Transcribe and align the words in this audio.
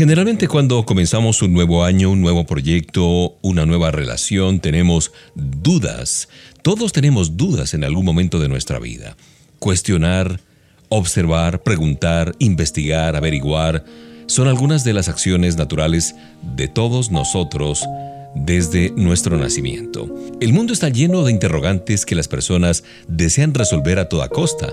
Generalmente 0.00 0.48
cuando 0.48 0.86
comenzamos 0.86 1.42
un 1.42 1.52
nuevo 1.52 1.84
año, 1.84 2.10
un 2.10 2.22
nuevo 2.22 2.46
proyecto, 2.46 3.36
una 3.42 3.66
nueva 3.66 3.90
relación, 3.90 4.58
tenemos 4.58 5.12
dudas. 5.34 6.30
Todos 6.62 6.92
tenemos 6.92 7.36
dudas 7.36 7.74
en 7.74 7.84
algún 7.84 8.06
momento 8.06 8.38
de 8.38 8.48
nuestra 8.48 8.78
vida. 8.78 9.14
Cuestionar, 9.58 10.40
observar, 10.88 11.62
preguntar, 11.62 12.34
investigar, 12.38 13.14
averiguar, 13.14 13.84
son 14.24 14.48
algunas 14.48 14.84
de 14.84 14.94
las 14.94 15.10
acciones 15.10 15.58
naturales 15.58 16.14
de 16.56 16.66
todos 16.66 17.10
nosotros 17.10 17.84
desde 18.34 18.90
nuestro 18.90 19.36
nacimiento. 19.36 20.08
El 20.40 20.52
mundo 20.52 20.72
está 20.72 20.88
lleno 20.88 21.24
de 21.24 21.32
interrogantes 21.32 22.06
que 22.06 22.14
las 22.14 22.28
personas 22.28 22.84
desean 23.08 23.54
resolver 23.54 23.98
a 23.98 24.08
toda 24.08 24.28
costa. 24.28 24.72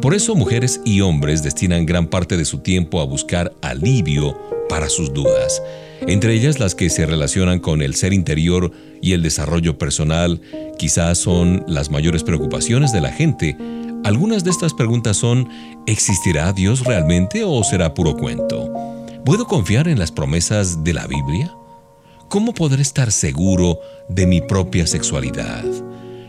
Por 0.00 0.14
eso 0.14 0.34
mujeres 0.34 0.80
y 0.84 1.00
hombres 1.00 1.42
destinan 1.42 1.86
gran 1.86 2.08
parte 2.08 2.36
de 2.36 2.44
su 2.44 2.58
tiempo 2.58 3.00
a 3.00 3.04
buscar 3.04 3.52
alivio 3.62 4.36
para 4.68 4.88
sus 4.88 5.12
dudas, 5.12 5.62
entre 6.02 6.34
ellas 6.34 6.60
las 6.60 6.74
que 6.74 6.90
se 6.90 7.06
relacionan 7.06 7.58
con 7.58 7.82
el 7.82 7.94
ser 7.94 8.12
interior 8.12 8.72
y 9.00 9.12
el 9.12 9.22
desarrollo 9.22 9.78
personal, 9.78 10.40
quizás 10.78 11.18
son 11.18 11.64
las 11.66 11.90
mayores 11.90 12.22
preocupaciones 12.22 12.92
de 12.92 13.00
la 13.00 13.12
gente. 13.12 13.56
Algunas 14.04 14.44
de 14.44 14.50
estas 14.50 14.74
preguntas 14.74 15.16
son, 15.16 15.48
¿existirá 15.86 16.52
Dios 16.52 16.84
realmente 16.84 17.44
o 17.44 17.62
será 17.64 17.94
puro 17.94 18.16
cuento? 18.16 18.72
¿Puedo 19.24 19.46
confiar 19.46 19.88
en 19.88 19.98
las 19.98 20.12
promesas 20.12 20.84
de 20.84 20.94
la 20.94 21.06
Biblia? 21.06 21.52
¿Cómo 22.28 22.54
podré 22.54 22.82
estar 22.82 23.12
seguro 23.12 23.80
de 24.08 24.26
mi 24.26 24.40
propia 24.40 24.86
sexualidad? 24.88 25.64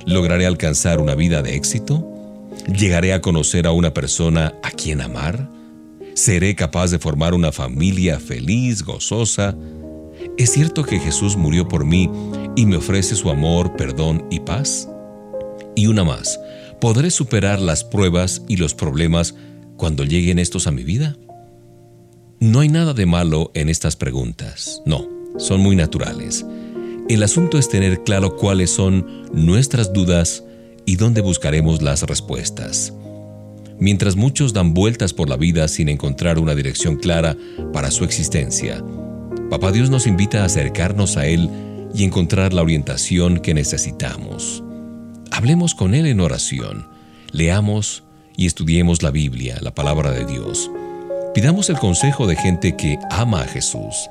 ¿Lograré 0.05 0.45
alcanzar 0.45 0.99
una 0.99 1.15
vida 1.15 1.41
de 1.41 1.55
éxito? 1.55 2.07
¿Llegaré 2.67 3.13
a 3.13 3.21
conocer 3.21 3.65
a 3.65 3.71
una 3.71 3.93
persona 3.95 4.53
a 4.61 4.69
quien 4.69 5.01
amar? 5.01 5.49
¿Seré 6.13 6.55
capaz 6.55 6.91
de 6.91 6.99
formar 6.99 7.33
una 7.33 7.51
familia 7.51 8.19
feliz, 8.19 8.83
gozosa? 8.83 9.55
¿Es 10.37 10.51
cierto 10.51 10.83
que 10.83 10.99
Jesús 10.99 11.35
murió 11.35 11.67
por 11.67 11.83
mí 11.83 12.11
y 12.55 12.67
me 12.67 12.77
ofrece 12.77 13.15
su 13.15 13.31
amor, 13.31 13.75
perdón 13.75 14.27
y 14.29 14.41
paz? 14.41 14.87
Y 15.75 15.87
una 15.87 16.03
más, 16.03 16.39
¿podré 16.79 17.09
superar 17.09 17.59
las 17.59 17.83
pruebas 17.83 18.43
y 18.47 18.57
los 18.57 18.75
problemas 18.75 19.33
cuando 19.77 20.03
lleguen 20.03 20.37
estos 20.37 20.67
a 20.67 20.71
mi 20.71 20.83
vida? 20.83 21.17
No 22.39 22.59
hay 22.59 22.69
nada 22.69 22.93
de 22.93 23.07
malo 23.07 23.49
en 23.55 23.69
estas 23.69 23.95
preguntas, 23.95 24.83
no 24.85 25.16
son 25.37 25.61
muy 25.61 25.75
naturales. 25.75 26.45
El 27.09 27.23
asunto 27.23 27.57
es 27.57 27.69
tener 27.69 28.03
claro 28.03 28.35
cuáles 28.35 28.69
son 28.71 29.25
nuestras 29.31 29.93
dudas 29.93 30.43
y 30.85 30.95
dónde 30.97 31.21
buscaremos 31.21 31.81
las 31.81 32.03
respuestas. 32.03 32.93
Mientras 33.79 34.15
muchos 34.15 34.53
dan 34.53 34.73
vueltas 34.73 35.13
por 35.13 35.29
la 35.29 35.37
vida 35.37 35.67
sin 35.67 35.87
encontrar 35.87 36.39
una 36.39 36.55
dirección 36.55 36.97
clara 36.97 37.37
para 37.71 37.91
su 37.91 38.03
existencia, 38.03 38.83
Papá 39.49 39.71
Dios 39.71 39.89
nos 39.89 40.07
invita 40.07 40.41
a 40.41 40.45
acercarnos 40.45 41.15
a 41.15 41.25
Él 41.25 41.49
y 41.93 42.03
encontrar 42.03 42.53
la 42.53 42.63
orientación 42.63 43.39
que 43.39 43.53
necesitamos. 43.53 44.61
Hablemos 45.31 45.73
con 45.73 45.95
Él 45.95 46.05
en 46.05 46.19
oración, 46.19 46.85
leamos 47.31 48.03
y 48.35 48.45
estudiemos 48.45 49.03
la 49.03 49.11
Biblia, 49.11 49.57
la 49.61 49.73
palabra 49.73 50.11
de 50.11 50.25
Dios. 50.25 50.69
Pidamos 51.33 51.69
el 51.69 51.77
consejo 51.77 52.27
de 52.27 52.35
gente 52.35 52.75
que 52.75 52.99
ama 53.09 53.41
a 53.41 53.47
Jesús 53.47 54.09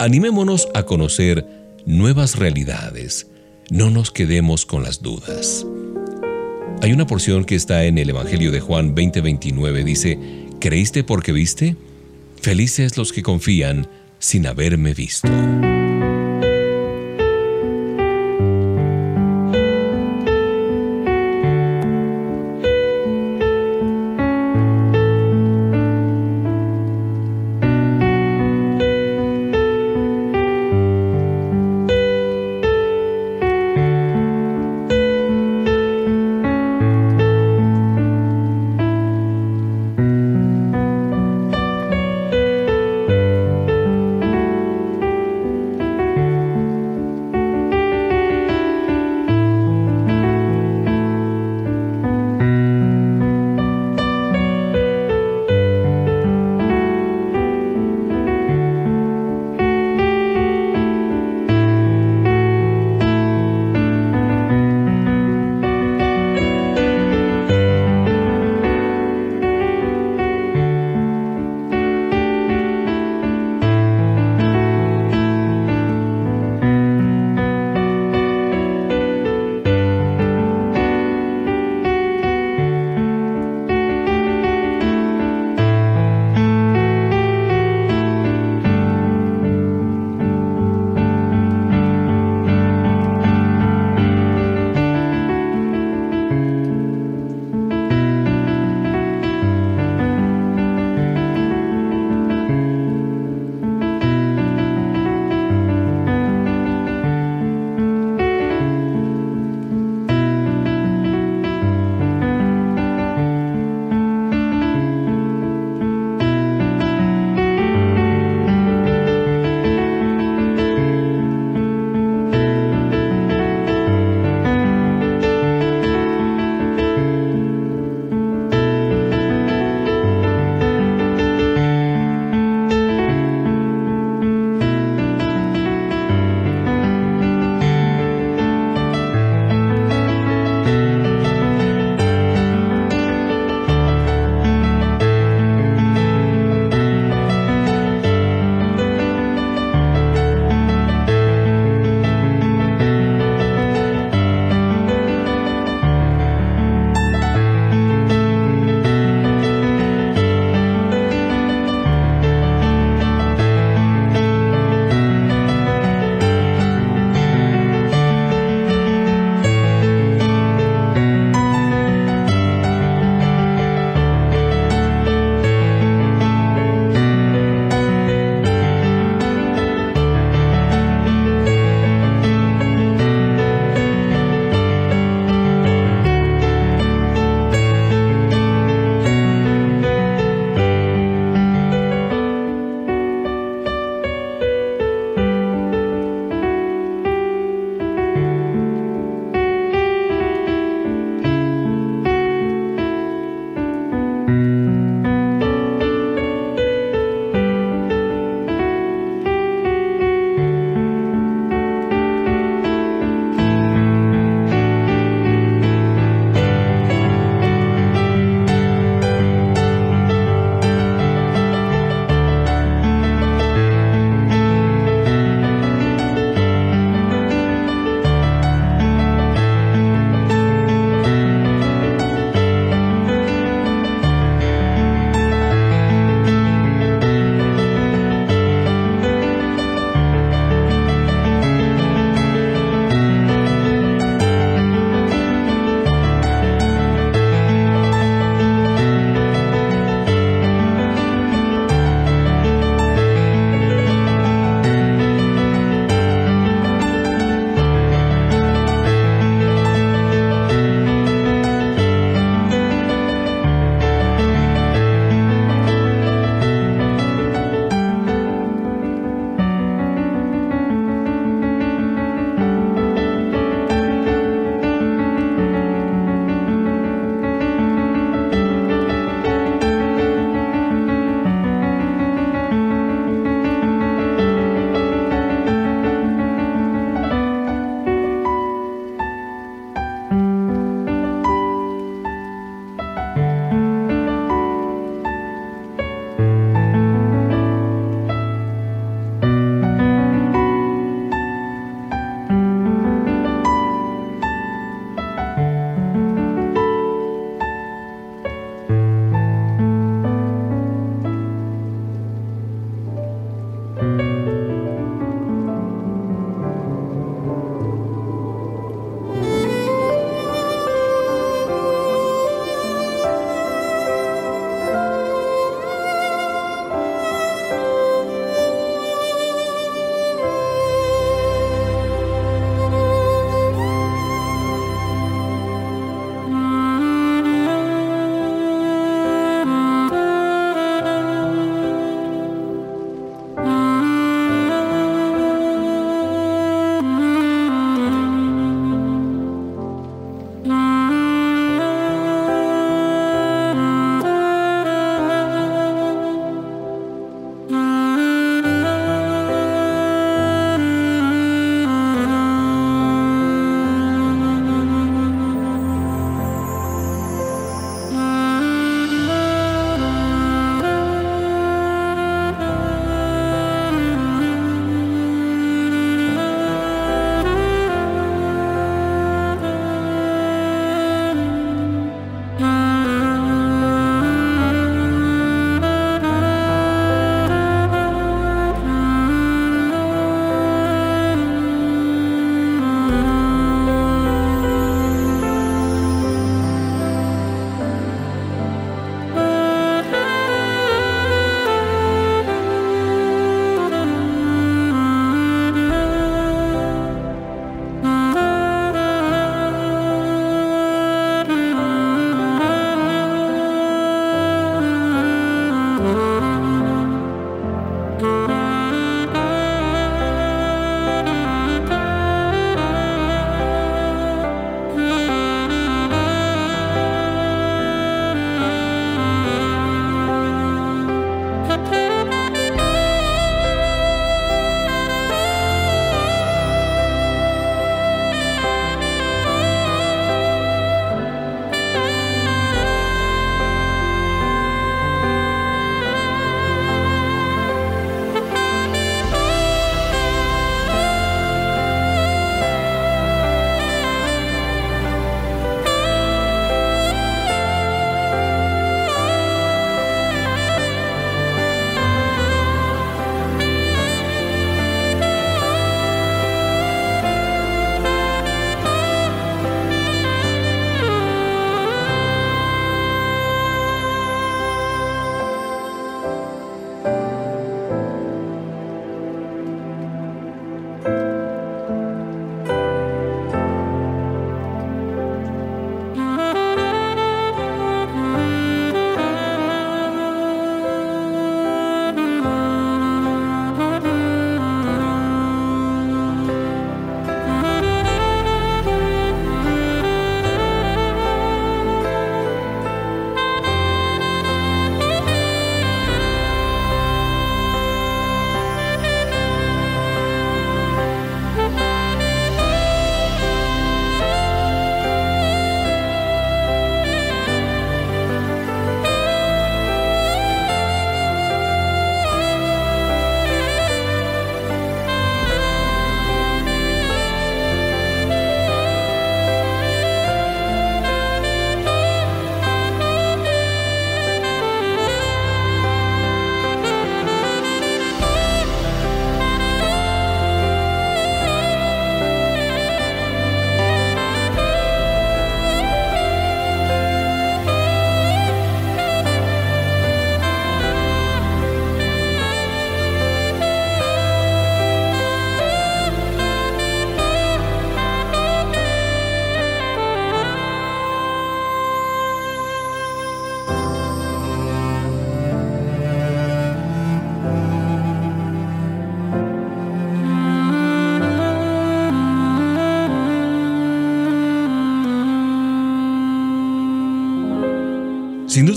Animémonos 0.00 0.68
a 0.74 0.82
conocer 0.82 1.46
nuevas 1.86 2.36
realidades. 2.36 3.28
No 3.70 3.90
nos 3.90 4.10
quedemos 4.10 4.66
con 4.66 4.82
las 4.82 5.02
dudas. 5.02 5.64
Hay 6.82 6.92
una 6.92 7.06
porción 7.06 7.44
que 7.44 7.54
está 7.54 7.84
en 7.84 7.98
el 7.98 8.10
Evangelio 8.10 8.50
de 8.50 8.60
Juan 8.60 8.94
20:29. 8.94 9.84
Dice, 9.84 10.18
¿creíste 10.60 11.04
porque 11.04 11.32
viste? 11.32 11.76
Felices 12.40 12.96
los 12.98 13.12
que 13.12 13.22
confían 13.22 13.86
sin 14.18 14.46
haberme 14.46 14.94
visto. 14.94 15.28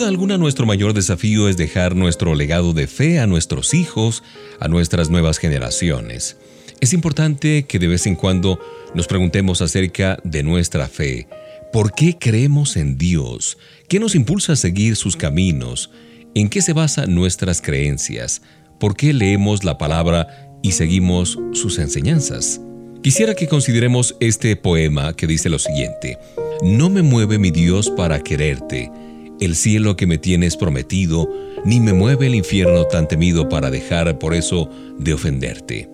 Alguna 0.07 0.37
nuestro 0.37 0.65
mayor 0.65 0.93
desafío 0.93 1.49
es 1.49 1.57
dejar 1.57 1.95
nuestro 1.95 2.33
legado 2.33 2.73
de 2.73 2.87
fe 2.87 3.19
a 3.19 3.27
nuestros 3.27 3.73
hijos, 3.73 4.23
a 4.59 4.67
nuestras 4.67 5.09
nuevas 5.09 5.37
generaciones. 5.37 6.37
Es 6.79 6.93
importante 6.93 7.63
que 7.63 7.79
de 7.79 7.87
vez 7.87 8.07
en 8.07 8.15
cuando 8.15 8.59
nos 8.93 9.07
preguntemos 9.07 9.61
acerca 9.61 10.17
de 10.23 10.43
nuestra 10.43 10.87
fe. 10.87 11.27
¿Por 11.73 11.93
qué 11.93 12.17
creemos 12.17 12.77
en 12.77 12.97
Dios? 12.97 13.57
¿Qué 13.89 13.99
nos 13.99 14.15
impulsa 14.15 14.53
a 14.53 14.55
seguir 14.55 14.95
sus 14.95 15.15
caminos? 15.15 15.91
¿En 16.33 16.49
qué 16.49 16.61
se 16.61 16.73
basan 16.73 17.13
nuestras 17.13 17.61
creencias? 17.61 18.41
¿Por 18.79 18.95
qué 18.95 19.13
leemos 19.13 19.63
la 19.63 19.77
palabra 19.77 20.27
y 20.61 20.71
seguimos 20.71 21.37
sus 21.53 21.79
enseñanzas? 21.79 22.61
Quisiera 23.03 23.35
que 23.35 23.47
consideremos 23.47 24.15
este 24.19 24.55
poema 24.55 25.13
que 25.13 25.27
dice 25.27 25.49
lo 25.49 25.59
siguiente. 25.59 26.17
No 26.61 26.89
me 26.89 27.01
mueve 27.01 27.37
mi 27.37 27.51
Dios 27.51 27.89
para 27.89 28.21
quererte, 28.23 28.91
el 29.39 29.55
cielo 29.55 29.95
que 29.95 30.07
me 30.07 30.17
tienes 30.17 30.57
prometido, 30.57 31.29
ni 31.65 31.79
me 31.79 31.93
mueve 31.93 32.27
el 32.27 32.35
infierno 32.35 32.85
tan 32.85 33.07
temido 33.07 33.49
para 33.49 33.69
dejar 33.69 34.19
por 34.19 34.33
eso 34.33 34.69
de 34.97 35.13
ofenderte. 35.13 35.89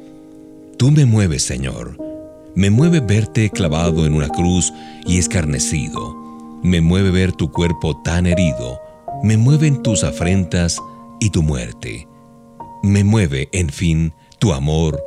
Tú 0.78 0.92
me 0.92 1.06
mueves, 1.06 1.44
Señor. 1.44 1.98
Me 2.56 2.70
mueve 2.70 3.00
verte 3.00 3.50
clavado 3.50 4.06
en 4.06 4.14
una 4.14 4.30
cruz 4.30 4.72
y 5.06 5.18
escarnecido. 5.18 6.16
Me 6.64 6.82
mueve 6.82 7.12
ver 7.12 7.32
tu 7.32 7.52
cuerpo 7.52 8.02
tan 8.04 8.26
herido. 8.26 8.80
Me 9.24 9.38
mueven 9.38 9.82
tus 9.82 10.04
afrentas 10.04 10.80
y 11.20 11.30
tu 11.30 11.42
muerte. 11.42 12.08
Me 12.84 13.04
mueve, 13.04 13.50
en 13.54 13.70
fin, 13.70 14.14
tu 14.40 14.54
amor, 14.54 15.02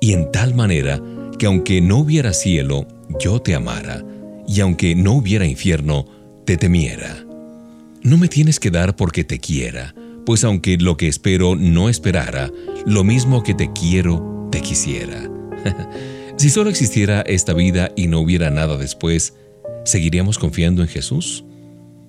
y 0.00 0.12
en 0.12 0.32
tal 0.32 0.54
manera 0.54 1.00
que 1.38 1.46
aunque 1.46 1.80
no 1.80 1.98
hubiera 1.98 2.32
cielo, 2.32 2.86
yo 3.20 3.40
te 3.40 3.54
amara, 3.54 4.02
y 4.46 4.60
aunque 4.60 4.94
no 4.94 5.12
hubiera 5.12 5.46
infierno, 5.46 6.06
te 6.46 6.56
temiera. 6.56 7.27
No 8.08 8.16
me 8.16 8.28
tienes 8.28 8.58
que 8.58 8.70
dar 8.70 8.96
porque 8.96 9.22
te 9.22 9.38
quiera, 9.38 9.94
pues 10.24 10.42
aunque 10.42 10.78
lo 10.78 10.96
que 10.96 11.08
espero 11.08 11.56
no 11.56 11.90
esperara, 11.90 12.50
lo 12.86 13.04
mismo 13.04 13.42
que 13.42 13.52
te 13.52 13.70
quiero, 13.74 14.48
te 14.50 14.62
quisiera. 14.62 15.30
si 16.38 16.48
solo 16.48 16.70
existiera 16.70 17.20
esta 17.20 17.52
vida 17.52 17.92
y 17.96 18.06
no 18.06 18.20
hubiera 18.20 18.48
nada 18.48 18.78
después, 18.78 19.34
¿seguiríamos 19.84 20.38
confiando 20.38 20.80
en 20.80 20.88
Jesús? 20.88 21.44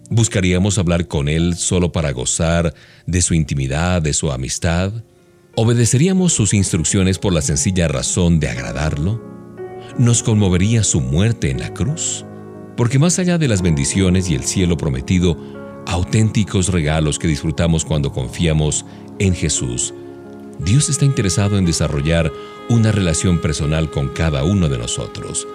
¿Buscaríamos 0.09 0.77
hablar 0.77 1.05
con 1.09 1.27
Él 1.27 1.57
solo 1.57 1.91
para 1.91 2.13
gozar 2.13 2.73
de 3.05 3.21
su 3.21 3.33
intimidad, 3.33 4.01
de 4.01 4.13
su 4.13 4.31
amistad? 4.31 4.93
¿Obedeceríamos 5.55 6.31
sus 6.31 6.53
instrucciones 6.53 7.19
por 7.19 7.33
la 7.33 7.41
sencilla 7.41 7.89
razón 7.89 8.39
de 8.39 8.47
agradarlo? 8.47 9.21
¿Nos 9.97 10.23
conmovería 10.23 10.85
su 10.85 11.01
muerte 11.01 11.51
en 11.51 11.59
la 11.59 11.73
cruz? 11.73 12.23
Porque 12.77 12.99
más 12.99 13.19
allá 13.19 13.37
de 13.37 13.49
las 13.49 13.61
bendiciones 13.61 14.29
y 14.29 14.35
el 14.35 14.45
cielo 14.45 14.77
prometido, 14.77 15.58
auténticos 15.85 16.69
regalos 16.69 17.19
que 17.19 17.27
disfrutamos 17.27 17.85
cuando 17.85 18.11
confiamos 18.11 18.85
en 19.19 19.35
Jesús. 19.35 19.93
Dios 20.59 20.89
está 20.89 21.05
interesado 21.05 21.57
en 21.57 21.65
desarrollar 21.65 22.31
una 22.69 22.91
relación 22.91 23.39
personal 23.39 23.89
con 23.89 24.09
cada 24.09 24.43
uno 24.43 24.69
de 24.69 24.77
nosotros. 24.77 25.47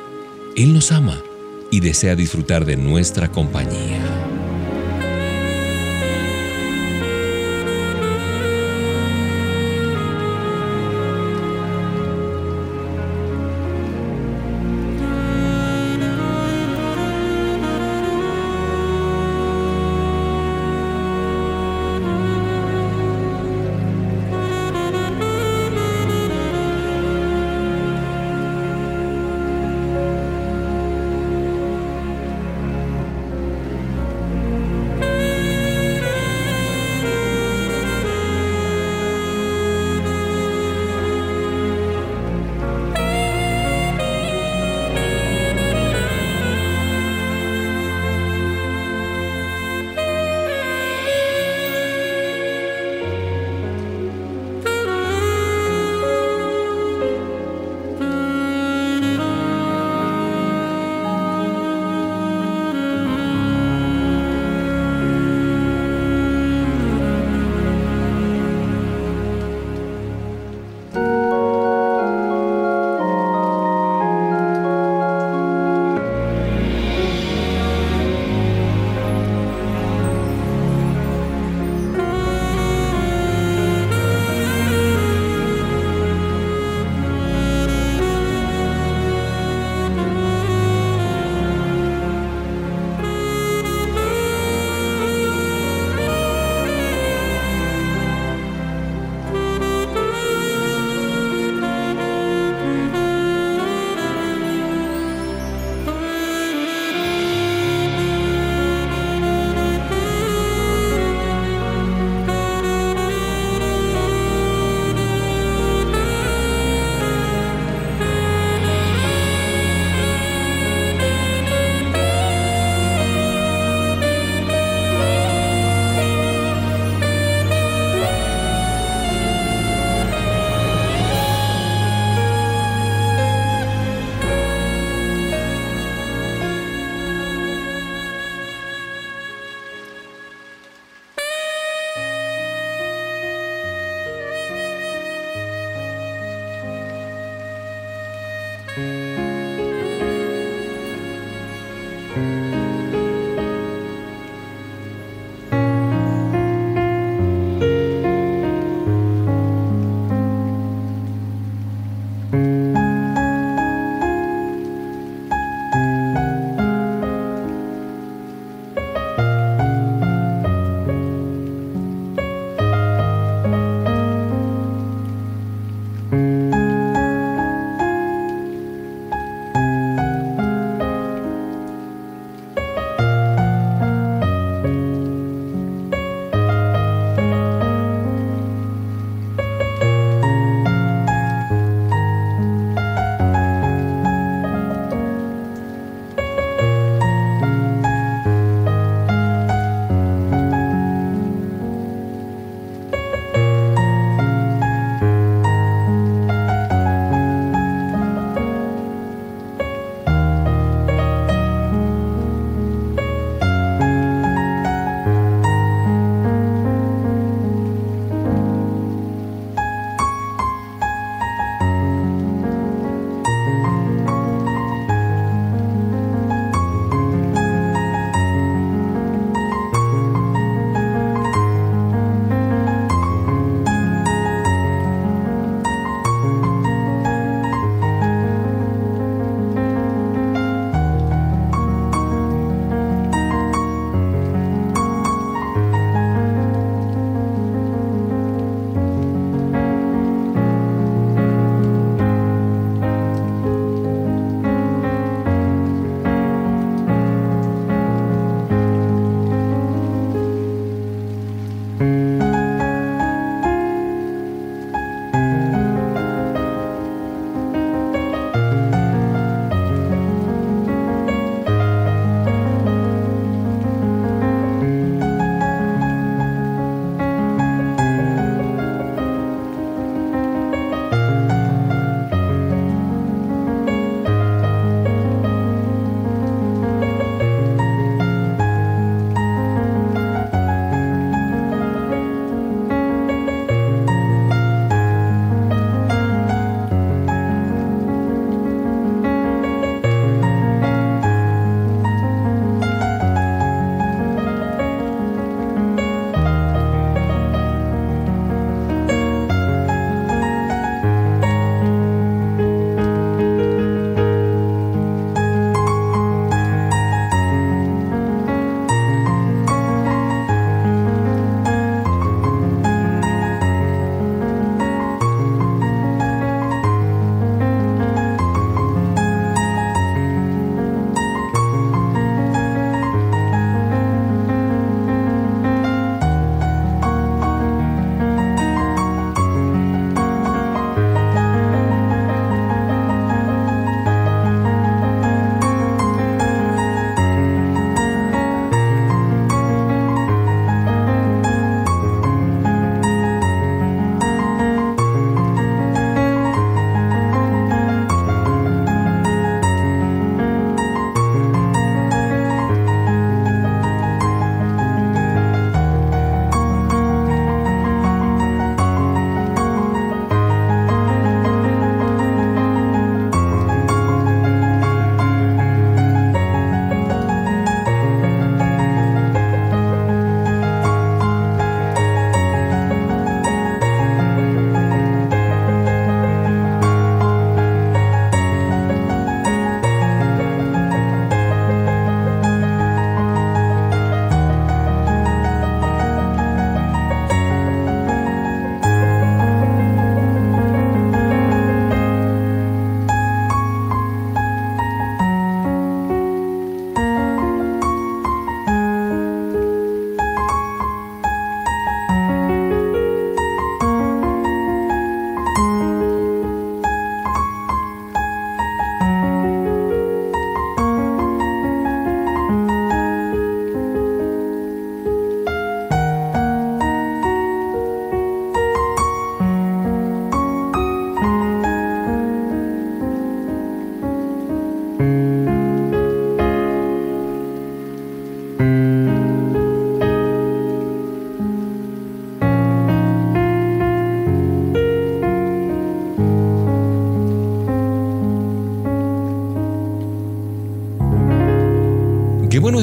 Él 0.57 0.73
nos 0.73 0.93
ama 0.93 1.23
y 1.71 1.81
desea 1.81 2.16
disfrutar 2.16 2.64
de 2.64 2.76
nuestra 2.76 3.31
compañía. 3.31 4.00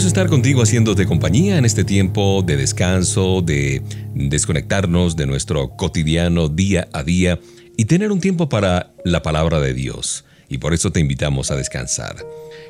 Es 0.01 0.07
estar 0.07 0.29
contigo 0.29 0.63
haciéndote 0.63 1.05
compañía 1.05 1.59
en 1.59 1.65
este 1.65 1.83
tiempo 1.83 2.41
de 2.41 2.57
descanso, 2.57 3.43
de 3.43 3.83
desconectarnos 4.15 5.15
de 5.15 5.27
nuestro 5.27 5.75
cotidiano 5.77 6.49
día 6.49 6.87
a 6.91 7.03
día 7.03 7.39
y 7.77 7.85
tener 7.85 8.11
un 8.11 8.19
tiempo 8.19 8.49
para 8.49 8.93
la 9.05 9.21
palabra 9.21 9.59
de 9.59 9.75
Dios. 9.75 10.25
Y 10.49 10.57
por 10.57 10.73
eso 10.73 10.91
te 10.91 10.99
invitamos 10.99 11.51
a 11.51 11.55
descansar. 11.55 12.15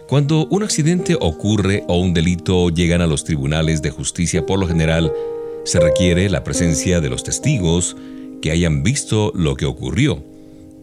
Cuando 0.10 0.46
un 0.48 0.64
accidente 0.64 1.16
ocurre 1.18 1.86
o 1.88 2.02
un 2.02 2.14
delito 2.14 2.70
llegan 2.70 3.00
a 3.00 3.08
los 3.08 3.24
tribunales 3.24 3.82
de 3.82 3.92
justicia, 3.92 4.46
por 4.46 4.60
lo 4.60 4.68
general, 4.68 5.14
se 5.64 5.80
requiere 5.80 6.30
la 6.30 6.44
presencia 6.44 7.00
de 7.00 7.10
los 7.10 7.24
testigos 7.24 7.96
que 8.42 8.52
hayan 8.52 8.84
visto 8.84 9.32
lo 9.36 9.56
que 9.56 9.66
ocurrió. 9.66 10.22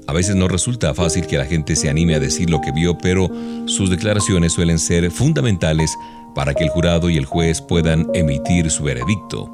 A 0.07 0.15
veces 0.15 0.35
no 0.37 0.49
resulta 0.49 0.95
fácil 0.95 1.27
que 1.27 1.37
la 1.37 1.45
gente 1.45 1.77
se 1.77 1.91
anime 1.91 2.15
a 2.15 2.21
decir 2.21 2.49
lo 2.49 2.63
que 2.63 2.73
vio, 2.73 2.97
pero 2.97 3.31
sus 3.67 3.91
declaraciones 3.91 4.55
suelen 4.55 4.79
ser 4.79 5.11
fundamentales 5.11 5.95
para 6.35 6.55
que 6.55 6.65
el 6.65 6.71
jurado 6.71 7.11
y 7.11 7.17
el 7.17 7.25
juez 7.25 7.61
puedan 7.61 8.09
emitir 8.15 8.71
su 8.71 8.85
veredicto. 8.85 9.53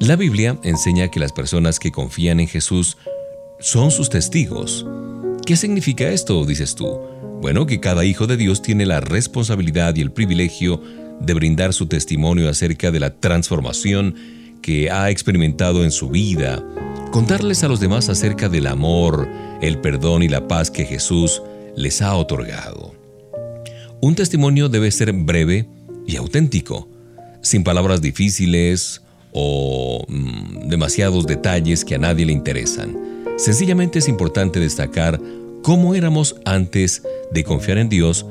La 0.00 0.16
Biblia 0.16 0.58
enseña 0.62 1.08
que 1.08 1.20
las 1.20 1.32
personas 1.32 1.78
que 1.78 1.90
confían 1.90 2.40
en 2.40 2.48
Jesús 2.48 2.96
son 3.60 3.90
sus 3.90 4.10
testigos. 4.10 4.86
¿Qué 5.44 5.56
significa 5.56 6.08
esto, 6.08 6.44
dices 6.44 6.74
tú? 6.74 7.00
Bueno, 7.40 7.66
que 7.66 7.80
cada 7.80 8.04
hijo 8.04 8.26
de 8.26 8.36
Dios 8.36 8.62
tiene 8.62 8.86
la 8.86 9.00
responsabilidad 9.00 9.96
y 9.96 10.00
el 10.00 10.12
privilegio 10.12 10.80
de 11.20 11.34
brindar 11.34 11.72
su 11.72 11.86
testimonio 11.86 12.48
acerca 12.48 12.90
de 12.90 13.00
la 13.00 13.14
transformación 13.14 14.14
que 14.62 14.90
ha 14.90 15.10
experimentado 15.10 15.84
en 15.84 15.90
su 15.90 16.10
vida, 16.10 16.62
contarles 17.10 17.64
a 17.64 17.68
los 17.68 17.80
demás 17.80 18.08
acerca 18.08 18.48
del 18.48 18.66
amor, 18.66 19.28
el 19.62 19.78
perdón 19.80 20.22
y 20.22 20.28
la 20.28 20.46
paz 20.46 20.70
que 20.70 20.84
Jesús 20.84 21.42
les 21.76 22.02
ha 22.02 22.14
otorgado. 22.14 22.94
Un 24.00 24.14
testimonio 24.14 24.68
debe 24.68 24.90
ser 24.90 25.12
breve, 25.12 25.68
y 26.08 26.16
auténtico, 26.16 26.88
sin 27.42 27.62
palabras 27.62 28.00
difíciles 28.00 29.02
o 29.32 30.04
mm, 30.08 30.68
demasiados 30.68 31.26
detalles 31.26 31.84
que 31.84 31.94
a 31.94 31.98
nadie 31.98 32.24
le 32.24 32.32
interesan. 32.32 32.96
Sencillamente 33.36 33.98
es 33.98 34.08
importante 34.08 34.58
destacar 34.58 35.20
cómo 35.62 35.94
éramos 35.94 36.36
antes 36.46 37.02
de 37.30 37.44
confiar 37.44 37.76
en 37.76 37.90
Dios, 37.90 38.24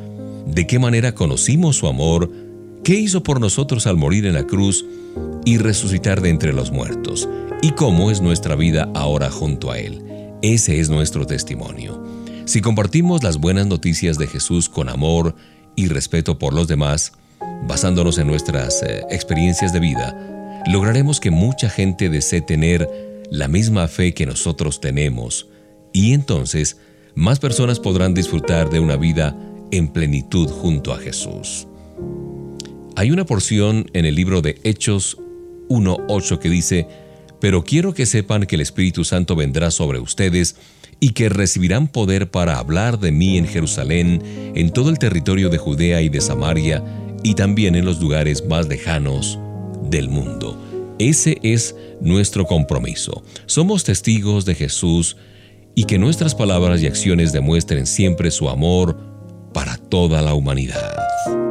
de 0.48 0.66
qué 0.66 0.80
manera 0.80 1.14
conocimos 1.14 1.76
su 1.78 1.88
amor, 1.88 2.32
qué 2.84 2.96
hizo 2.96 3.22
por 3.22 3.40
nosotros 3.40 3.86
al 3.86 3.96
morir 3.96 4.26
en 4.26 4.34
la 4.34 4.48
cruz 4.48 4.84
y 5.46 5.60
resucitar 5.60 6.22
de 6.22 6.30
entre 6.30 6.54
los 6.54 6.72
muertos, 6.72 7.30
y 7.62 7.72
cómo 7.72 8.10
es 8.10 8.22
nuestra 8.22 8.56
vida 8.56 8.90
ahora 8.96 9.30
junto 9.30 9.70
a 9.70 9.78
Él. 9.78 10.04
Ese 10.42 10.80
es 10.80 10.90
nuestro 10.90 11.28
testimonio. 11.28 12.04
Si 12.46 12.60
compartimos 12.60 13.24
las 13.24 13.38
buenas 13.38 13.68
noticias 13.68 14.18
de 14.18 14.26
Jesús 14.26 14.68
con 14.68 14.90
amor 14.90 15.36
y 15.76 15.90
respeto 15.90 16.40
por 16.40 16.54
los 16.54 16.68
demás, 16.68 17.14
basándonos 17.64 18.18
en 18.18 18.28
nuestras 18.28 18.84
eh, 18.84 19.04
experiencias 19.10 19.74
de 19.74 19.80
vida, 19.80 20.64
lograremos 20.68 21.20
que 21.20 21.32
mucha 21.32 21.70
gente 21.70 22.10
desee 22.10 22.42
tener 22.42 22.90
la 23.30 23.48
misma 23.48 23.88
fe 23.88 24.14
que 24.14 24.26
nosotros 24.26 24.80
tenemos 24.80 25.48
y 25.94 26.14
entonces 26.14 26.78
más 27.16 27.40
personas 27.40 27.80
podrán 27.80 28.14
disfrutar 28.14 28.70
de 28.70 28.80
una 28.80 28.96
vida 28.96 29.36
en 29.72 29.88
plenitud 29.90 30.50
junto 30.50 30.94
a 30.94 30.98
Jesús. 30.98 31.68
Hay 32.96 33.12
una 33.12 33.26
porción 33.26 33.90
en 33.94 34.06
el 34.06 34.16
libro 34.16 34.42
de 34.42 34.60
Hechos 34.64 35.18
1.8 35.70 36.40
que 36.40 36.50
dice, 36.50 36.88
pero 37.40 37.64
quiero 37.64 37.94
que 37.94 38.06
sepan 38.06 38.46
que 38.46 38.56
el 38.56 38.62
Espíritu 38.62 39.04
Santo 39.04 39.36
vendrá 39.36 39.72
sobre 39.72 40.00
ustedes 40.00 40.56
y 41.00 41.10
que 41.10 41.30
recibirán 41.30 41.88
poder 41.88 42.32
para 42.32 42.58
hablar 42.58 43.00
de 43.00 43.12
mí 43.12 43.38
en 43.38 43.46
Jerusalén, 43.46 44.22
en 44.56 44.72
todo 44.72 44.90
el 44.90 44.98
territorio 44.98 45.50
de 45.50 45.58
Judea 45.58 46.02
y 46.02 46.10
de 46.10 46.22
Samaria, 46.22 46.84
y 47.28 47.36
también 47.36 47.76
en 47.76 47.84
los 47.84 48.00
lugares 48.00 48.46
más 48.48 48.70
lejanos 48.70 49.38
del 49.90 50.08
mundo. 50.08 50.58
Ese 50.98 51.38
es 51.44 51.76
nuestro 52.00 52.46
compromiso. 52.46 53.22
Somos 53.48 53.84
testigos 53.84 54.46
de 54.46 54.56
Jesús 54.56 55.18
y 55.76 55.84
que 55.84 56.00
nuestras 56.00 56.34
palabras 56.34 56.82
y 56.82 56.88
acciones 56.88 57.34
demuestren 57.34 57.86
siempre 57.86 58.32
su 58.32 58.48
amor 58.48 58.98
para 59.54 59.76
toda 59.76 60.22
la 60.22 60.36
humanidad. 60.36 61.47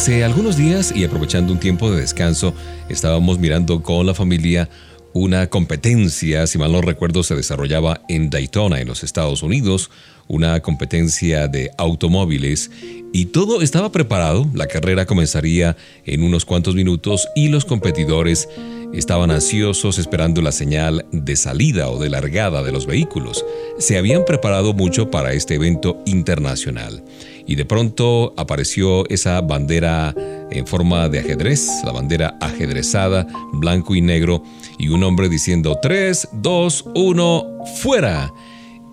Hace 0.00 0.24
algunos 0.24 0.56
días 0.56 0.94
y 0.96 1.04
aprovechando 1.04 1.52
un 1.52 1.60
tiempo 1.60 1.90
de 1.90 2.00
descanso, 2.00 2.54
estábamos 2.88 3.38
mirando 3.38 3.82
con 3.82 4.06
la 4.06 4.14
familia 4.14 4.70
una 5.12 5.48
competencia, 5.48 6.46
si 6.46 6.56
mal 6.56 6.72
no 6.72 6.80
recuerdo, 6.80 7.22
se 7.22 7.34
desarrollaba 7.34 8.00
en 8.08 8.30
Daytona, 8.30 8.80
en 8.80 8.88
los 8.88 9.04
Estados 9.04 9.42
Unidos, 9.42 9.90
una 10.26 10.58
competencia 10.60 11.48
de 11.48 11.70
automóviles. 11.76 12.70
Y 13.12 13.26
todo 13.26 13.60
estaba 13.60 13.92
preparado, 13.92 14.48
la 14.54 14.68
carrera 14.68 15.04
comenzaría 15.04 15.76
en 16.06 16.22
unos 16.22 16.46
cuantos 16.46 16.74
minutos 16.74 17.28
y 17.36 17.48
los 17.48 17.66
competidores 17.66 18.48
estaban 18.94 19.30
ansiosos 19.30 19.98
esperando 19.98 20.40
la 20.40 20.52
señal 20.52 21.04
de 21.12 21.36
salida 21.36 21.90
o 21.90 21.98
de 21.98 22.08
largada 22.08 22.62
de 22.62 22.72
los 22.72 22.86
vehículos. 22.86 23.44
Se 23.78 23.98
habían 23.98 24.24
preparado 24.24 24.72
mucho 24.72 25.10
para 25.10 25.34
este 25.34 25.56
evento 25.56 26.02
internacional 26.06 27.04
y 27.50 27.56
de 27.56 27.64
pronto 27.64 28.32
apareció 28.36 29.08
esa 29.08 29.40
bandera 29.40 30.14
en 30.52 30.68
forma 30.68 31.08
de 31.08 31.18
ajedrez, 31.18 31.68
la 31.84 31.90
bandera 31.90 32.38
ajedrezada, 32.40 33.26
blanco 33.52 33.96
y 33.96 34.00
negro, 34.00 34.44
y 34.78 34.90
un 34.90 35.02
hombre 35.02 35.28
diciendo 35.28 35.76
3, 35.82 36.28
2, 36.34 36.84
1, 36.94 37.46
fuera. 37.82 38.32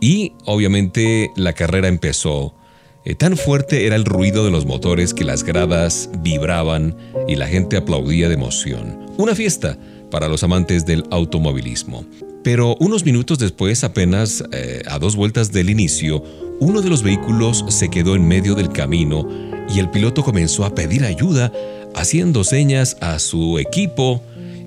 Y 0.02 0.34
obviamente 0.46 1.30
la 1.36 1.54
carrera 1.54 1.88
empezó. 1.88 2.56
Eh, 3.06 3.14
tan 3.14 3.38
fuerte 3.38 3.86
era 3.86 3.96
el 3.96 4.06
ruido 4.06 4.44
de 4.44 4.50
los 4.50 4.66
motores 4.66 5.14
que 5.14 5.24
las 5.24 5.44
gradas 5.44 6.10
vibraban 6.24 6.98
y 7.28 7.36
la 7.36 7.46
gente 7.46 7.78
aplaudía 7.78 8.28
de 8.28 8.34
emoción. 8.34 9.06
Una 9.20 9.36
fiesta 9.36 9.78
para 10.10 10.28
los 10.28 10.42
amantes 10.42 10.84
del 10.84 11.04
automovilismo. 11.12 12.06
Pero 12.44 12.76
unos 12.80 13.06
minutos 13.06 13.38
después, 13.38 13.84
apenas 13.84 14.44
eh, 14.52 14.82
a 14.88 14.98
dos 14.98 15.16
vueltas 15.16 15.52
del 15.52 15.70
inicio, 15.70 16.24
uno 16.60 16.82
de 16.82 16.90
los 16.90 17.04
vehículos 17.04 17.66
se 17.70 17.90
quedó 17.90 18.16
en 18.16 18.28
medio 18.28 18.56
del 18.56 18.70
camino 18.70 19.28
y 19.74 19.80
el 19.80 19.90
piloto 19.90 20.24
comenzó 20.24 20.66
a 20.66 20.74
pedir 20.74 21.04
ayuda, 21.04 21.52
haciendo 21.96 22.44
señas 22.44 22.98
a 23.02 23.20
su 23.20 23.60
equipo 23.60 24.24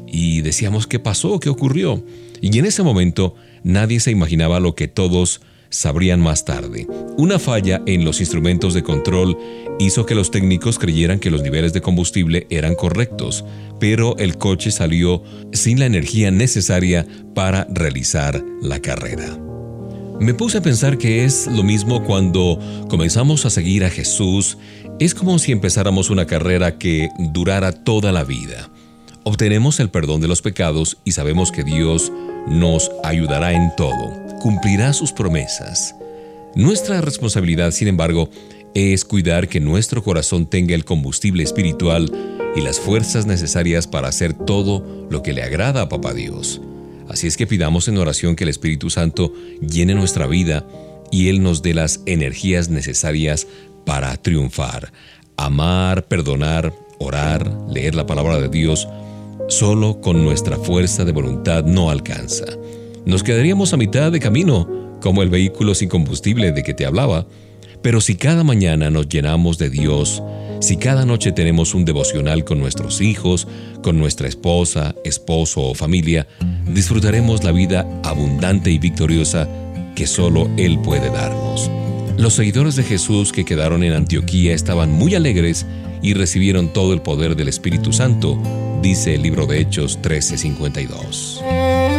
y 0.06 0.42
decíamos 0.42 0.86
qué 0.86 0.98
pasó, 0.98 1.40
qué 1.40 1.48
ocurrió. 1.48 2.02
Y 2.40 2.58
en 2.58 2.66
ese 2.66 2.82
momento 2.82 3.34
nadie 3.62 4.00
se 4.00 4.10
imaginaba 4.10 4.60
lo 4.60 4.74
que 4.74 4.88
todos 4.88 5.40
sabrían 5.68 6.20
más 6.20 6.44
tarde. 6.44 6.86
Una 7.16 7.38
falla 7.38 7.82
en 7.86 8.04
los 8.04 8.20
instrumentos 8.20 8.74
de 8.74 8.82
control 8.82 9.38
hizo 9.78 10.04
que 10.04 10.14
los 10.14 10.30
técnicos 10.30 10.78
creyeran 10.78 11.20
que 11.20 11.30
los 11.30 11.42
niveles 11.42 11.72
de 11.72 11.80
combustible 11.80 12.46
eran 12.50 12.74
correctos, 12.74 13.44
pero 13.78 14.16
el 14.18 14.36
coche 14.36 14.70
salió 14.70 15.22
sin 15.52 15.78
la 15.78 15.86
energía 15.86 16.30
necesaria 16.30 17.06
para 17.34 17.66
realizar 17.70 18.44
la 18.60 18.80
carrera. 18.80 19.49
Me 20.20 20.34
puse 20.34 20.58
a 20.58 20.60
pensar 20.60 20.98
que 20.98 21.24
es 21.24 21.46
lo 21.46 21.62
mismo 21.62 22.04
cuando 22.04 22.58
comenzamos 22.90 23.46
a 23.46 23.50
seguir 23.50 23.84
a 23.84 23.90
Jesús. 23.90 24.58
Es 24.98 25.14
como 25.14 25.38
si 25.38 25.50
empezáramos 25.50 26.10
una 26.10 26.26
carrera 26.26 26.76
que 26.76 27.08
durara 27.32 27.72
toda 27.72 28.12
la 28.12 28.22
vida. 28.22 28.68
Obtenemos 29.24 29.80
el 29.80 29.88
perdón 29.88 30.20
de 30.20 30.28
los 30.28 30.42
pecados 30.42 30.98
y 31.06 31.12
sabemos 31.12 31.50
que 31.50 31.64
Dios 31.64 32.12
nos 32.46 32.90
ayudará 33.02 33.54
en 33.54 33.74
todo, 33.78 34.12
cumplirá 34.42 34.92
sus 34.92 35.10
promesas. 35.10 35.94
Nuestra 36.54 37.00
responsabilidad, 37.00 37.70
sin 37.70 37.88
embargo, 37.88 38.28
es 38.74 39.06
cuidar 39.06 39.48
que 39.48 39.58
nuestro 39.58 40.02
corazón 40.02 40.44
tenga 40.44 40.74
el 40.74 40.84
combustible 40.84 41.42
espiritual 41.42 42.12
y 42.56 42.60
las 42.60 42.78
fuerzas 42.78 43.24
necesarias 43.24 43.86
para 43.86 44.08
hacer 44.08 44.34
todo 44.34 45.06
lo 45.08 45.22
que 45.22 45.32
le 45.32 45.42
agrada 45.42 45.80
a 45.80 45.88
Papá 45.88 46.12
Dios. 46.12 46.60
Así 47.10 47.26
es 47.26 47.36
que 47.36 47.48
pidamos 47.48 47.88
en 47.88 47.98
oración 47.98 48.36
que 48.36 48.44
el 48.44 48.50
Espíritu 48.50 48.88
Santo 48.88 49.34
llene 49.60 49.94
nuestra 49.94 50.28
vida 50.28 50.64
y 51.10 51.28
Él 51.28 51.42
nos 51.42 51.60
dé 51.60 51.74
las 51.74 52.02
energías 52.06 52.68
necesarias 52.68 53.48
para 53.84 54.16
triunfar. 54.16 54.92
Amar, 55.36 56.06
perdonar, 56.06 56.72
orar, 57.00 57.52
leer 57.68 57.96
la 57.96 58.06
palabra 58.06 58.38
de 58.40 58.48
Dios, 58.48 58.86
solo 59.48 60.00
con 60.00 60.22
nuestra 60.22 60.56
fuerza 60.56 61.04
de 61.04 61.10
voluntad 61.10 61.64
no 61.64 61.90
alcanza. 61.90 62.44
Nos 63.04 63.24
quedaríamos 63.24 63.72
a 63.72 63.76
mitad 63.76 64.12
de 64.12 64.20
camino, 64.20 64.98
como 65.00 65.22
el 65.22 65.30
vehículo 65.30 65.74
sin 65.74 65.88
combustible 65.88 66.52
de 66.52 66.62
que 66.62 66.74
te 66.74 66.86
hablaba, 66.86 67.26
pero 67.82 68.00
si 68.00 68.14
cada 68.14 68.44
mañana 68.44 68.88
nos 68.88 69.08
llenamos 69.08 69.58
de 69.58 69.68
Dios, 69.70 70.22
si 70.60 70.76
cada 70.76 71.04
noche 71.04 71.32
tenemos 71.32 71.74
un 71.74 71.84
devocional 71.84 72.44
con 72.44 72.58
nuestros 72.58 73.00
hijos, 73.00 73.48
con 73.82 73.98
nuestra 73.98 74.28
esposa, 74.28 74.94
esposo 75.04 75.62
o 75.62 75.74
familia, 75.74 76.26
disfrutaremos 76.66 77.42
la 77.44 77.52
vida 77.52 77.86
abundante 78.04 78.70
y 78.70 78.78
victoriosa 78.78 79.48
que 79.94 80.06
solo 80.06 80.48
Él 80.56 80.78
puede 80.80 81.10
darnos. 81.10 81.70
Los 82.18 82.34
seguidores 82.34 82.76
de 82.76 82.82
Jesús 82.82 83.32
que 83.32 83.44
quedaron 83.44 83.82
en 83.82 83.94
Antioquía 83.94 84.54
estaban 84.54 84.92
muy 84.92 85.14
alegres 85.14 85.66
y 86.02 86.14
recibieron 86.14 86.72
todo 86.72 86.92
el 86.92 87.00
poder 87.00 87.36
del 87.36 87.48
Espíritu 87.48 87.92
Santo, 87.92 88.38
dice 88.82 89.14
el 89.14 89.22
libro 89.22 89.46
de 89.46 89.60
Hechos 89.60 89.98
13:52. 90.02 91.89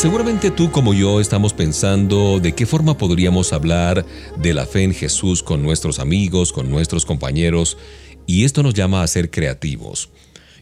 Seguramente 0.00 0.50
tú 0.50 0.70
como 0.70 0.94
yo 0.94 1.20
estamos 1.20 1.52
pensando 1.52 2.40
de 2.40 2.54
qué 2.54 2.64
forma 2.64 2.96
podríamos 2.96 3.52
hablar 3.52 4.06
de 4.38 4.54
la 4.54 4.64
fe 4.64 4.82
en 4.82 4.94
Jesús 4.94 5.42
con 5.42 5.62
nuestros 5.62 5.98
amigos, 5.98 6.54
con 6.54 6.70
nuestros 6.70 7.04
compañeros, 7.04 7.76
y 8.26 8.44
esto 8.44 8.62
nos 8.62 8.72
llama 8.72 9.02
a 9.02 9.06
ser 9.06 9.30
creativos. 9.30 10.08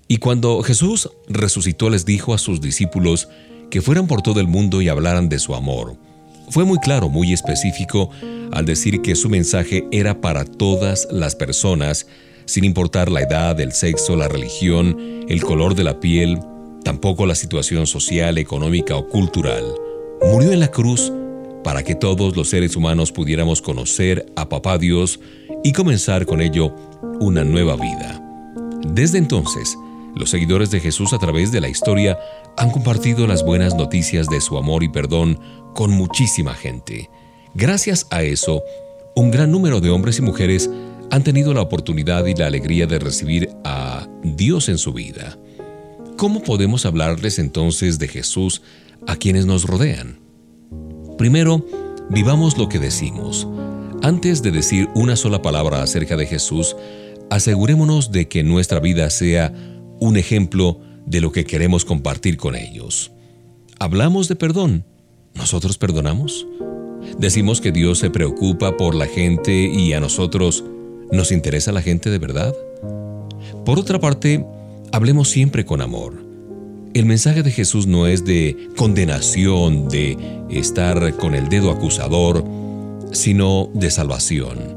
Y 0.08 0.16
cuando 0.16 0.60
Jesús 0.64 1.10
resucitó 1.28 1.88
les 1.88 2.04
dijo 2.04 2.34
a 2.34 2.38
sus 2.38 2.60
discípulos 2.60 3.28
que 3.70 3.80
fueran 3.80 4.08
por 4.08 4.22
todo 4.22 4.40
el 4.40 4.48
mundo 4.48 4.82
y 4.82 4.88
hablaran 4.88 5.28
de 5.28 5.38
su 5.38 5.54
amor. 5.54 5.94
Fue 6.50 6.64
muy 6.64 6.80
claro, 6.80 7.08
muy 7.08 7.32
específico, 7.32 8.10
al 8.50 8.66
decir 8.66 9.02
que 9.02 9.14
su 9.14 9.28
mensaje 9.28 9.86
era 9.92 10.20
para 10.20 10.44
todas 10.46 11.06
las 11.12 11.36
personas, 11.36 12.08
sin 12.44 12.64
importar 12.64 13.08
la 13.08 13.20
edad, 13.20 13.60
el 13.60 13.70
sexo, 13.70 14.16
la 14.16 14.26
religión, 14.26 15.24
el 15.28 15.44
color 15.44 15.76
de 15.76 15.84
la 15.84 16.00
piel, 16.00 16.40
tampoco 16.84 17.26
la 17.26 17.34
situación 17.34 17.86
social, 17.86 18.38
económica 18.38 18.96
o 18.96 19.08
cultural. 19.08 19.64
Murió 20.22 20.52
en 20.52 20.60
la 20.60 20.70
cruz 20.70 21.12
para 21.64 21.82
que 21.82 21.94
todos 21.94 22.36
los 22.36 22.48
seres 22.48 22.76
humanos 22.76 23.12
pudiéramos 23.12 23.60
conocer 23.62 24.26
a 24.36 24.48
Papá 24.48 24.78
Dios 24.78 25.20
y 25.64 25.72
comenzar 25.72 26.26
con 26.26 26.40
ello 26.40 26.74
una 27.20 27.44
nueva 27.44 27.76
vida. 27.76 28.22
Desde 28.86 29.18
entonces, 29.18 29.76
los 30.14 30.30
seguidores 30.30 30.70
de 30.70 30.80
Jesús 30.80 31.12
a 31.12 31.18
través 31.18 31.52
de 31.52 31.60
la 31.60 31.68
historia 31.68 32.18
han 32.56 32.70
compartido 32.70 33.26
las 33.26 33.44
buenas 33.44 33.74
noticias 33.74 34.28
de 34.28 34.40
su 34.40 34.56
amor 34.56 34.82
y 34.82 34.88
perdón 34.88 35.38
con 35.74 35.90
muchísima 35.90 36.54
gente. 36.54 37.10
Gracias 37.54 38.06
a 38.10 38.22
eso, 38.22 38.62
un 39.14 39.30
gran 39.30 39.50
número 39.50 39.80
de 39.80 39.90
hombres 39.90 40.18
y 40.18 40.22
mujeres 40.22 40.70
han 41.10 41.24
tenido 41.24 41.54
la 41.54 41.62
oportunidad 41.62 42.26
y 42.26 42.34
la 42.34 42.46
alegría 42.46 42.86
de 42.86 42.98
recibir 42.98 43.50
a 43.64 44.06
Dios 44.22 44.68
en 44.68 44.78
su 44.78 44.92
vida. 44.92 45.38
¿Cómo 46.18 46.42
podemos 46.42 46.84
hablarles 46.84 47.38
entonces 47.38 48.00
de 48.00 48.08
Jesús 48.08 48.60
a 49.06 49.14
quienes 49.14 49.46
nos 49.46 49.62
rodean? 49.62 50.18
Primero, 51.16 51.64
vivamos 52.10 52.58
lo 52.58 52.68
que 52.68 52.80
decimos. 52.80 53.46
Antes 54.02 54.42
de 54.42 54.50
decir 54.50 54.88
una 54.96 55.14
sola 55.14 55.42
palabra 55.42 55.80
acerca 55.80 56.16
de 56.16 56.26
Jesús, 56.26 56.74
asegurémonos 57.30 58.10
de 58.10 58.26
que 58.26 58.42
nuestra 58.42 58.80
vida 58.80 59.08
sea 59.10 59.54
un 60.00 60.16
ejemplo 60.16 60.80
de 61.06 61.20
lo 61.20 61.30
que 61.30 61.44
queremos 61.44 61.84
compartir 61.84 62.36
con 62.36 62.56
ellos. 62.56 63.12
Hablamos 63.78 64.26
de 64.26 64.34
perdón. 64.34 64.84
¿Nosotros 65.34 65.78
perdonamos? 65.78 66.48
Decimos 67.16 67.60
que 67.60 67.70
Dios 67.70 68.00
se 68.00 68.10
preocupa 68.10 68.76
por 68.76 68.96
la 68.96 69.06
gente 69.06 69.52
y 69.54 69.92
a 69.92 70.00
nosotros 70.00 70.64
nos 71.12 71.30
interesa 71.30 71.70
la 71.70 71.80
gente 71.80 72.10
de 72.10 72.18
verdad. 72.18 72.56
Por 73.64 73.78
otra 73.78 74.00
parte, 74.00 74.44
hablemos 74.92 75.28
siempre 75.30 75.64
con 75.64 75.80
amor. 75.80 76.14
El 76.94 77.06
mensaje 77.06 77.42
de 77.42 77.50
Jesús 77.50 77.86
no 77.86 78.06
es 78.06 78.24
de 78.24 78.70
condenación, 78.76 79.88
de 79.88 80.16
estar 80.50 81.14
con 81.16 81.34
el 81.34 81.48
dedo 81.48 81.70
acusador, 81.70 82.44
sino 83.12 83.70
de 83.74 83.90
salvación. 83.90 84.76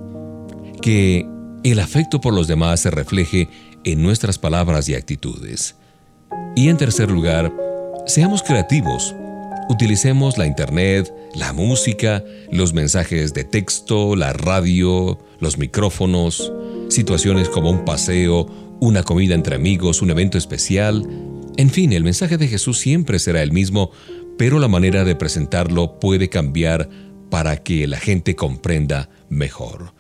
Que 0.82 1.26
el 1.64 1.80
afecto 1.80 2.22
por 2.22 2.34
los 2.34 2.48
demás 2.48 2.82
se 2.82 2.92
refleje 2.92 3.50
en 3.84 4.04
nuestras 4.04 4.38
palabras 4.38 4.88
y 4.90 4.96
actitudes. 4.96 5.76
Y 6.56 6.70
en 6.70 6.78
tercer 6.78 7.10
lugar, 7.10 7.54
seamos 8.06 8.44
creativos. 8.44 9.16
Utilicemos 9.70 10.38
la 10.38 10.48
internet, 10.48 11.12
la 11.34 11.54
música, 11.54 12.24
los 12.52 12.74
mensajes 12.74 13.34
de 13.34 13.46
texto, 13.46 14.16
la 14.16 14.34
radio, 14.34 15.18
los 15.40 15.58
micrófonos, 15.58 16.52
situaciones 16.90 17.48
como 17.48 17.70
un 17.70 17.86
paseo 17.86 18.71
una 18.82 19.04
comida 19.04 19.36
entre 19.36 19.56
amigos, 19.56 20.02
un 20.02 20.10
evento 20.10 20.38
especial. 20.38 21.08
En 21.56 21.70
fin, 21.70 21.94
el 21.94 22.04
mensaje 22.04 22.38
de 22.38 22.48
Jesús 22.48 22.80
siempre 22.80 23.20
será 23.20 23.44
el 23.44 23.52
mismo, 23.52 23.92
pero 24.38 24.58
la 24.58 24.68
manera 24.68 25.06
de 25.06 25.16
presentarlo 25.16 26.00
puede 26.00 26.30
cambiar 26.30 26.90
para 27.30 27.58
que 27.58 27.86
la 27.88 28.00
gente 28.00 28.36
comprenda 28.36 29.08
mejor. 29.30 29.94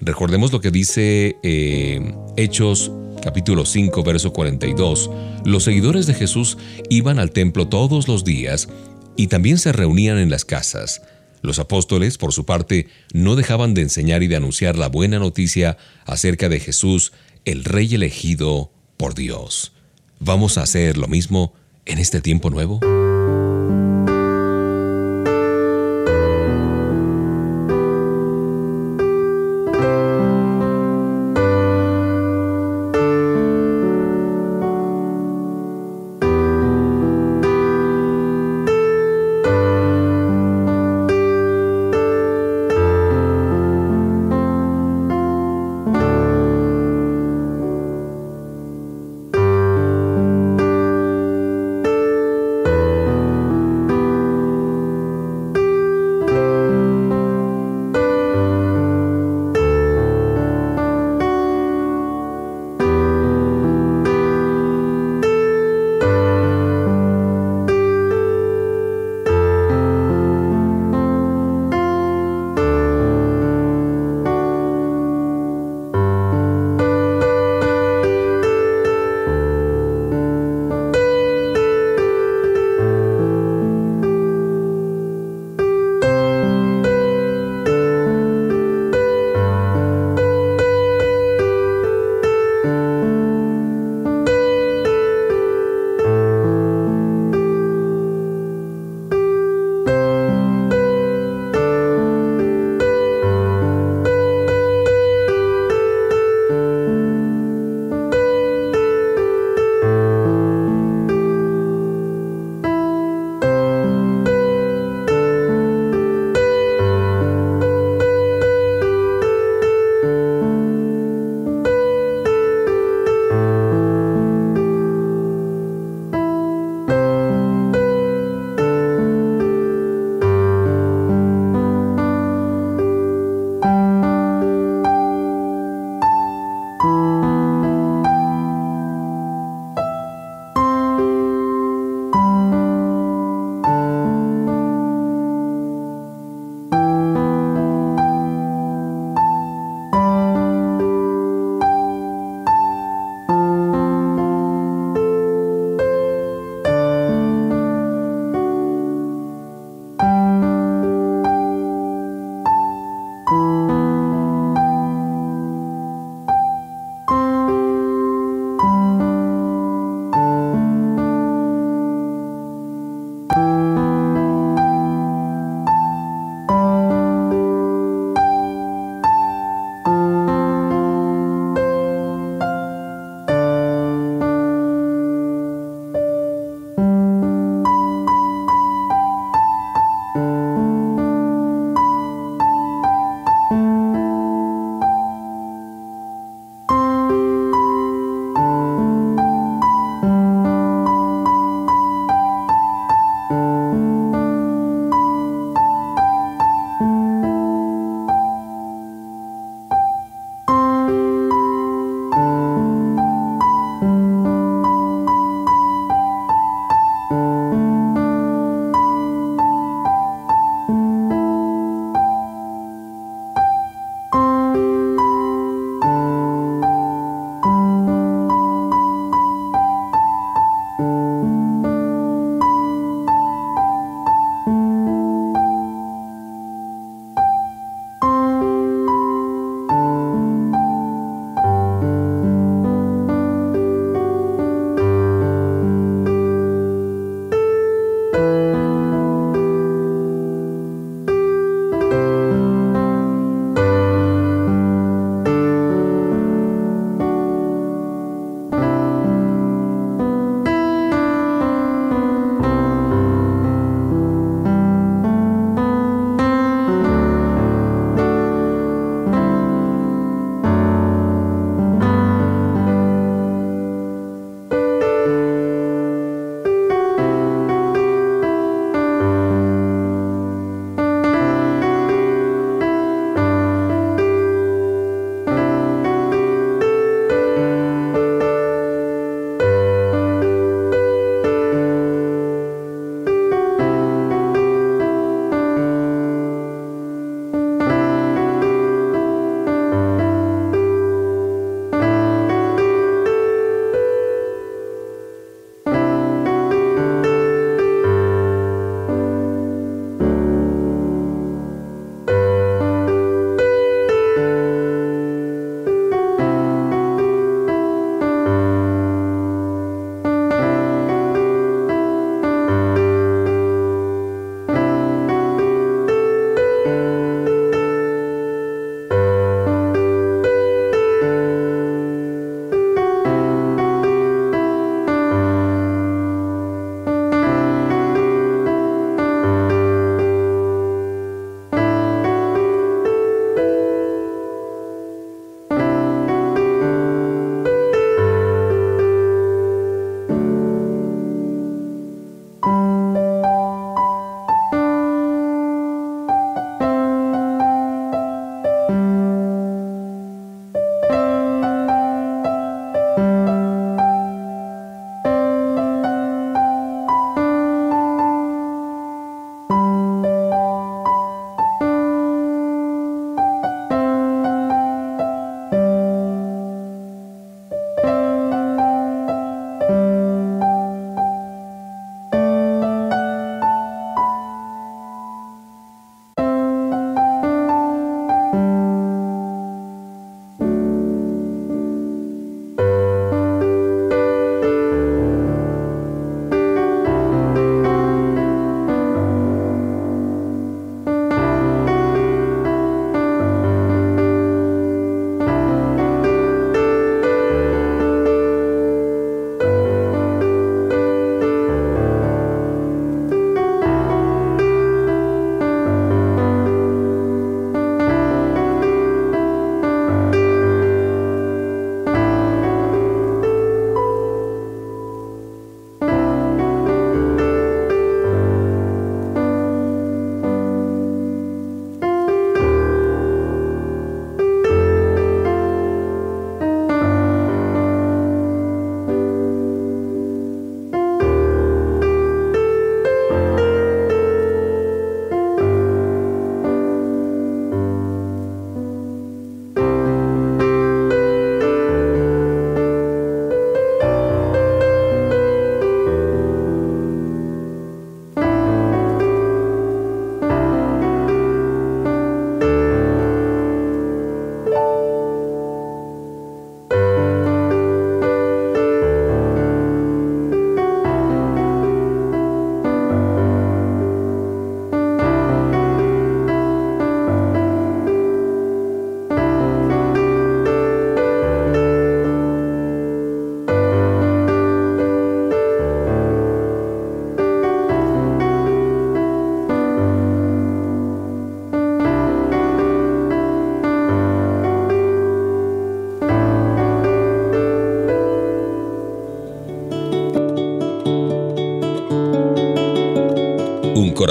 Recordemos 0.00 0.52
lo 0.52 0.60
que 0.60 0.72
dice 0.72 1.36
eh, 1.44 2.12
Hechos 2.36 2.90
capítulo 3.22 3.64
5, 3.64 4.02
verso 4.02 4.32
42. 4.32 5.10
Los 5.44 5.62
seguidores 5.62 6.06
de 6.06 6.14
Jesús 6.14 6.58
iban 6.90 7.20
al 7.20 7.30
templo 7.30 7.68
todos 7.68 8.08
los 8.08 8.24
días 8.24 8.68
y 9.16 9.28
también 9.28 9.58
se 9.58 9.72
reunían 9.72 10.18
en 10.18 10.28
las 10.28 10.44
casas. 10.44 11.02
Los 11.40 11.60
apóstoles, 11.60 12.18
por 12.18 12.32
su 12.32 12.44
parte, 12.44 12.88
no 13.12 13.36
dejaban 13.36 13.74
de 13.74 13.82
enseñar 13.82 14.24
y 14.24 14.26
de 14.26 14.36
anunciar 14.36 14.76
la 14.76 14.88
buena 14.88 15.20
noticia 15.20 15.76
acerca 16.04 16.48
de 16.48 16.58
Jesús 16.58 17.12
el 17.44 17.64
Rey 17.64 17.94
elegido 17.94 18.70
por 18.96 19.14
Dios. 19.14 19.72
¿Vamos 20.18 20.58
a 20.58 20.62
hacer 20.62 20.96
lo 20.96 21.08
mismo 21.08 21.52
en 21.84 21.98
este 21.98 22.20
tiempo 22.20 22.50
nuevo? 22.50 22.80